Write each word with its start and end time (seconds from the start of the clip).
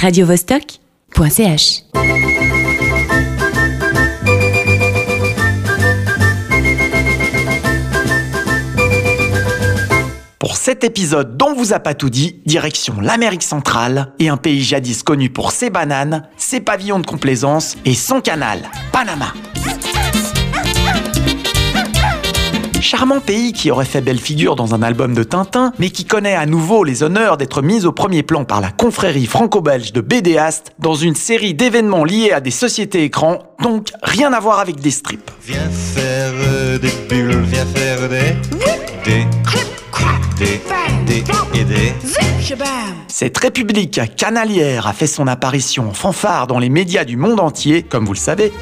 radiovostok.ch. 0.00 1.82
Pour 10.38 10.56
cet 10.56 10.84
épisode 10.84 11.36
dont 11.36 11.54
vous 11.54 11.74
a 11.74 11.80
pas 11.80 11.92
tout 11.92 12.08
dit, 12.08 12.40
direction 12.46 12.98
l'Amérique 13.02 13.42
centrale 13.42 14.12
et 14.18 14.30
un 14.30 14.38
pays 14.38 14.62
jadis 14.62 15.02
connu 15.02 15.28
pour 15.28 15.52
ses 15.52 15.68
bananes, 15.68 16.26
ses 16.38 16.60
pavillons 16.60 17.00
de 17.00 17.06
complaisance 17.06 17.76
et 17.84 17.94
son 17.94 18.22
canal, 18.22 18.62
Panama. 18.92 19.34
Charmant 22.80 23.20
pays 23.20 23.52
qui 23.52 23.70
aurait 23.70 23.84
fait 23.84 24.00
belle 24.00 24.18
figure 24.18 24.56
dans 24.56 24.74
un 24.74 24.82
album 24.82 25.14
de 25.14 25.22
Tintin, 25.22 25.72
mais 25.78 25.90
qui 25.90 26.04
connaît 26.04 26.34
à 26.34 26.46
nouveau 26.46 26.82
les 26.82 27.02
honneurs 27.02 27.36
d'être 27.36 27.62
mis 27.62 27.84
au 27.84 27.92
premier 27.92 28.22
plan 28.22 28.44
par 28.44 28.60
la 28.60 28.70
confrérie 28.70 29.26
franco-belge 29.26 29.92
de 29.92 30.00
BDast 30.00 30.72
dans 30.78 30.94
une 30.94 31.14
série 31.14 31.54
d'événements 31.54 32.04
liés 32.04 32.32
à 32.32 32.40
des 32.40 32.50
sociétés 32.50 33.04
écrans, 33.04 33.38
donc 33.62 33.88
rien 34.02 34.32
à 34.32 34.40
voir 34.40 34.60
avec 34.60 34.80
des 34.80 34.90
strips. 34.90 35.30
Viens 35.46 35.68
faire 35.70 36.32
euh, 36.34 36.78
des 36.78 36.92
bulles, 37.08 37.42
viens 37.46 37.66
faire 37.66 38.08
des. 38.08 38.34
Des. 39.04 39.26
Des. 40.38 40.60
Des. 41.06 41.24
Et 41.58 41.64
des. 41.64 41.92
Cette 43.08 43.38
république 43.38 44.00
canalière 44.16 44.86
a 44.86 44.92
fait 44.92 45.06
son 45.06 45.26
apparition 45.26 45.90
en 45.90 45.92
fanfare 45.92 46.46
dans 46.46 46.58
les 46.58 46.70
médias 46.70 47.04
du 47.04 47.16
monde 47.16 47.40
entier, 47.40 47.82
comme 47.82 48.06
vous 48.06 48.14
le 48.14 48.18
savez. 48.18 48.52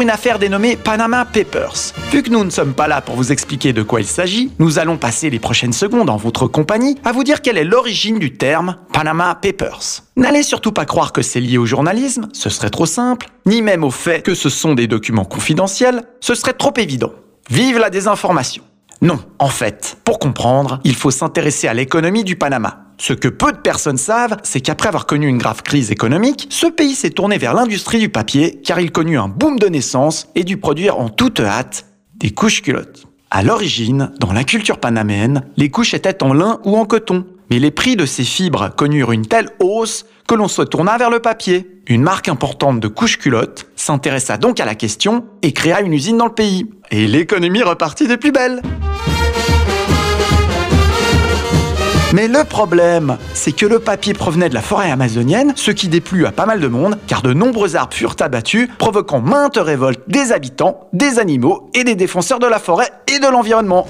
Une 0.00 0.08
affaire 0.08 0.38
dénommée 0.38 0.76
Panama 0.76 1.26
Papers. 1.26 1.92
Vu 2.10 2.22
que 2.22 2.30
nous 2.30 2.42
ne 2.42 2.48
sommes 2.48 2.72
pas 2.72 2.88
là 2.88 3.02
pour 3.02 3.16
vous 3.16 3.32
expliquer 3.32 3.74
de 3.74 3.82
quoi 3.82 4.00
il 4.00 4.06
s'agit, 4.06 4.50
nous 4.58 4.78
allons 4.78 4.96
passer 4.96 5.28
les 5.28 5.38
prochaines 5.38 5.74
secondes 5.74 6.08
en 6.08 6.16
votre 6.16 6.46
compagnie 6.46 6.96
à 7.04 7.12
vous 7.12 7.22
dire 7.22 7.42
quelle 7.42 7.58
est 7.58 7.64
l'origine 7.64 8.18
du 8.18 8.32
terme 8.32 8.76
Panama 8.94 9.34
Papers. 9.34 10.02
N'allez 10.16 10.42
surtout 10.42 10.72
pas 10.72 10.86
croire 10.86 11.12
que 11.12 11.20
c'est 11.20 11.40
lié 11.40 11.58
au 11.58 11.66
journalisme, 11.66 12.28
ce 12.32 12.48
serait 12.48 12.70
trop 12.70 12.86
simple, 12.86 13.28
ni 13.44 13.60
même 13.60 13.84
au 13.84 13.90
fait 13.90 14.22
que 14.22 14.34
ce 14.34 14.48
sont 14.48 14.74
des 14.74 14.86
documents 14.86 15.26
confidentiels, 15.26 16.04
ce 16.20 16.34
serait 16.34 16.54
trop 16.54 16.72
évident. 16.78 17.12
Vive 17.50 17.78
la 17.78 17.90
désinformation 17.90 18.62
non, 19.02 19.18
en 19.38 19.48
fait, 19.48 19.96
pour 20.04 20.18
comprendre, 20.18 20.78
il 20.84 20.94
faut 20.94 21.10
s'intéresser 21.10 21.68
à 21.68 21.74
l'économie 21.74 22.22
du 22.22 22.36
Panama. 22.36 22.84
Ce 22.98 23.14
que 23.14 23.28
peu 23.28 23.50
de 23.50 23.56
personnes 23.56 23.96
savent, 23.96 24.36
c'est 24.42 24.60
qu'après 24.60 24.88
avoir 24.88 25.06
connu 25.06 25.26
une 25.26 25.38
grave 25.38 25.62
crise 25.62 25.90
économique, 25.90 26.48
ce 26.50 26.66
pays 26.66 26.94
s'est 26.94 27.08
tourné 27.08 27.38
vers 27.38 27.54
l'industrie 27.54 27.98
du 27.98 28.10
papier 28.10 28.60
car 28.62 28.78
il 28.78 28.92
connut 28.92 29.18
un 29.18 29.28
boom 29.28 29.58
de 29.58 29.68
naissance 29.68 30.28
et 30.34 30.44
dut 30.44 30.58
produire 30.58 31.00
en 31.00 31.08
toute 31.08 31.40
hâte 31.40 31.86
des 32.16 32.30
couches 32.30 32.60
culottes. 32.60 33.06
À 33.30 33.42
l'origine, 33.42 34.12
dans 34.20 34.34
la 34.34 34.44
culture 34.44 34.78
panaméenne, 34.78 35.44
les 35.56 35.70
couches 35.70 35.94
étaient 35.94 36.22
en 36.22 36.34
lin 36.34 36.60
ou 36.64 36.76
en 36.76 36.84
coton, 36.84 37.24
mais 37.48 37.58
les 37.58 37.70
prix 37.70 37.96
de 37.96 38.04
ces 38.04 38.24
fibres 38.24 38.68
connurent 38.76 39.12
une 39.12 39.26
telle 39.26 39.48
hausse 39.60 40.04
que 40.28 40.34
l'on 40.34 40.48
se 40.48 40.60
tourna 40.60 40.98
vers 40.98 41.10
le 41.10 41.20
papier. 41.20 41.80
Une 41.86 42.02
marque 42.02 42.28
importante 42.28 42.80
de 42.80 42.88
couches 42.88 43.18
culottes 43.18 43.66
s'intéressa 43.76 44.36
donc 44.36 44.60
à 44.60 44.66
la 44.66 44.74
question 44.74 45.24
et 45.40 45.52
créa 45.52 45.80
une 45.80 45.94
usine 45.94 46.18
dans 46.18 46.26
le 46.26 46.34
pays. 46.34 46.66
Et 46.90 47.06
l'économie 47.06 47.62
repartit 47.62 48.08
de 48.08 48.16
plus 48.16 48.30
belle. 48.30 48.60
Mais 52.12 52.26
le 52.26 52.42
problème, 52.42 53.18
c'est 53.34 53.52
que 53.52 53.66
le 53.66 53.78
papier 53.78 54.14
provenait 54.14 54.48
de 54.48 54.54
la 54.54 54.62
forêt 54.62 54.90
amazonienne, 54.90 55.52
ce 55.54 55.70
qui 55.70 55.86
déplut 55.86 56.26
à 56.26 56.32
pas 56.32 56.44
mal 56.44 56.58
de 56.58 56.66
monde, 56.66 56.98
car 57.06 57.22
de 57.22 57.32
nombreux 57.32 57.76
arbres 57.76 57.94
furent 57.94 58.16
abattus, 58.18 58.68
provoquant 58.78 59.20
maintes 59.20 59.58
révoltes 59.58 60.02
des 60.08 60.32
habitants, 60.32 60.88
des 60.92 61.20
animaux 61.20 61.70
et 61.72 61.84
des 61.84 61.94
défenseurs 61.94 62.40
de 62.40 62.48
la 62.48 62.58
forêt 62.58 62.88
et 63.06 63.20
de 63.20 63.28
l'environnement. 63.28 63.86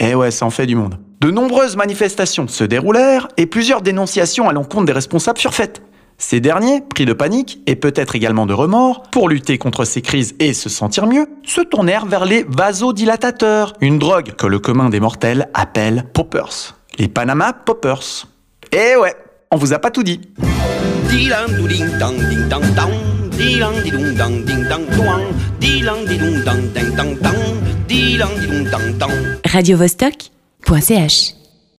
Eh 0.00 0.14
ouais, 0.14 0.30
ça 0.30 0.46
en 0.46 0.50
fait 0.50 0.64
du 0.64 0.74
monde. 0.74 0.96
De 1.20 1.30
nombreuses 1.30 1.76
manifestations 1.76 2.48
se 2.48 2.64
déroulèrent 2.64 3.28
et 3.36 3.44
plusieurs 3.44 3.82
dénonciations 3.82 4.48
à 4.48 4.54
l'encontre 4.54 4.86
des 4.86 4.92
responsables 4.92 5.38
furent 5.38 5.54
faites. 5.54 5.82
Ces 6.18 6.40
derniers, 6.40 6.80
pris 6.80 7.06
de 7.06 7.12
panique 7.12 7.60
et 7.66 7.76
peut-être 7.76 8.14
également 8.16 8.46
de 8.46 8.54
remords, 8.54 9.02
pour 9.10 9.28
lutter 9.28 9.58
contre 9.58 9.84
ces 9.84 10.02
crises 10.02 10.34
et 10.38 10.52
se 10.52 10.68
sentir 10.68 11.06
mieux, 11.06 11.26
se 11.44 11.60
tournèrent 11.60 12.06
vers 12.06 12.24
les 12.24 12.44
vasodilatateurs, 12.48 13.74
une 13.80 13.98
drogue 13.98 14.32
que 14.36 14.46
le 14.46 14.58
commun 14.58 14.90
des 14.90 15.00
mortels 15.00 15.48
appelle 15.54 16.04
poppers. 16.12 16.76
Les 16.98 17.08
Panama 17.08 17.52
Poppers. 17.52 18.26
Eh 18.72 18.96
ouais, 18.96 19.14
on 19.50 19.56
vous 19.56 19.72
a 19.72 19.78
pas 19.78 19.90
tout 19.90 20.02
dit. 20.02 20.20
Du 21.10 21.28
ding 21.28 21.84